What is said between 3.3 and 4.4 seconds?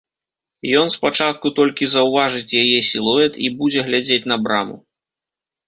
і будзе глядзець